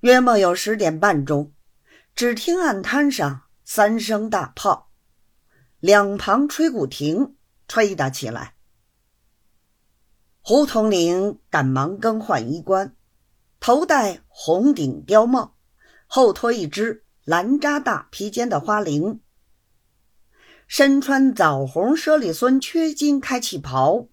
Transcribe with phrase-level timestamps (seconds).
[0.00, 1.54] 约莫有十点半钟，
[2.14, 4.90] 只听岸滩上三声大炮，
[5.80, 7.34] 两旁吹鼓亭
[7.66, 8.56] 吹打起来。
[10.42, 12.94] 胡统领赶忙更换衣冠，
[13.58, 15.56] 头戴红顶貂帽，
[16.06, 19.20] 后托一只蓝扎大披肩的花翎，
[20.68, 24.08] 身穿枣红猞猁孙缺金开气袍，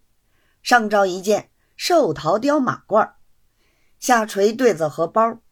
[0.61, 3.15] 上罩一件寿桃貂马褂，
[3.99, 5.42] 下垂对子荷包，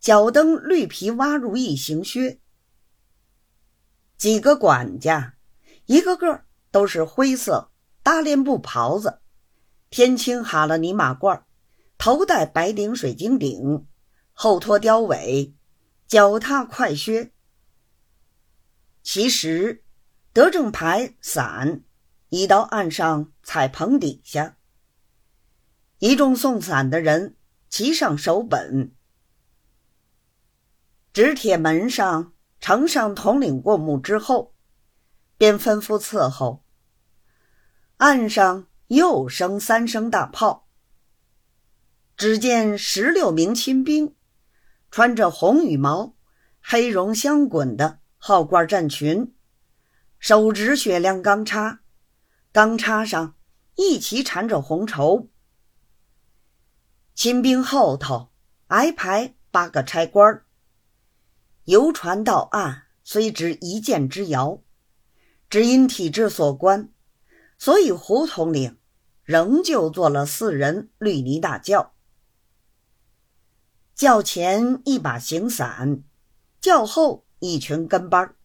[0.00, 2.40] 脚蹬绿皮蛙如意行靴。
[4.16, 5.36] 几个管家，
[5.84, 7.70] 一个个都是灰色
[8.02, 9.20] 搭连布袍子。
[9.90, 11.42] 天青哈勒尼马褂，
[11.98, 13.86] 头戴白顶水晶顶，
[14.32, 15.54] 后拖貂尾，
[16.08, 17.32] 脚踏快靴。
[19.02, 19.84] 其实，
[20.32, 21.84] 德政牌伞
[22.30, 24.56] 已到岸上彩棚底下。
[25.98, 27.36] 一众送伞的人
[27.68, 28.95] 齐上手本，
[31.16, 34.52] 纸铁门上呈上统领过目之后，
[35.38, 36.62] 便吩咐伺候。
[37.96, 38.66] 岸上。
[38.88, 40.68] 又生三声大炮。
[42.18, 44.14] 只见十六名亲兵，
[44.90, 46.14] 穿着红羽毛、
[46.60, 49.34] 黑绒镶滚的号褂战裙，
[50.18, 51.80] 手执雪亮钢叉，
[52.52, 53.34] 钢叉上
[53.74, 55.30] 一齐缠着红绸。
[57.14, 58.30] 亲兵后头
[58.66, 60.44] 挨排八个差官
[61.66, 64.62] 游船到岸虽只一箭之遥，
[65.50, 66.92] 只因体制所关。
[67.58, 68.78] 所以，胡统领
[69.22, 71.94] 仍旧做了四人绿泥大轿，
[73.94, 76.02] 轿前一把行伞，
[76.60, 78.36] 轿后一群跟班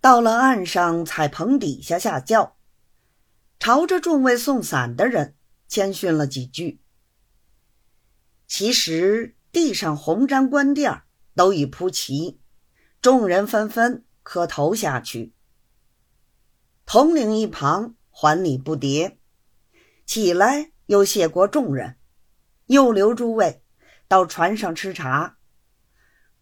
[0.00, 2.56] 到了岸上彩棚底下下轿，
[3.58, 5.34] 朝着众位送伞的人
[5.68, 6.80] 谦逊了几句。
[8.46, 12.40] 其实地上红毡官垫儿都已铺齐，
[13.00, 15.32] 众人纷纷磕头下去。
[16.84, 19.16] 统领一旁还礼不迭，
[20.04, 21.96] 起来又谢过众人，
[22.66, 23.62] 又留诸位
[24.08, 25.38] 到船上吃茶。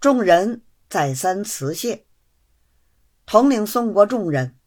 [0.00, 2.06] 众人再三辞谢。
[3.26, 4.58] 统领送过众人。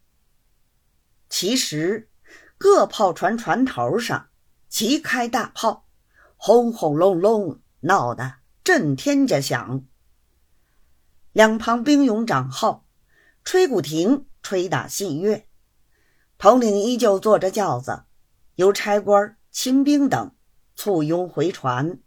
[1.29, 2.11] 其实
[2.57, 4.29] 各炮船船头上
[4.69, 5.87] 齐开大炮，
[6.35, 9.85] 轰轰隆隆，闹得震天家响。
[11.33, 12.85] 两旁兵勇长号，
[13.45, 15.47] 吹鼓亭吹打信乐。
[16.37, 18.03] 统领依旧坐着轿子，
[18.55, 20.35] 由差官、清兵等
[20.75, 21.99] 簇拥回船。